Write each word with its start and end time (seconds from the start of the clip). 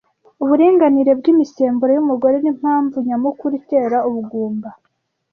Uburinganire 0.43 1.11
bwimisemburo 1.19 1.91
yumugore 1.93 2.35
nimpamvu 2.41 2.95
nyamukuru 3.07 3.53
itera 3.61 3.97
ubugumba. 4.09 4.69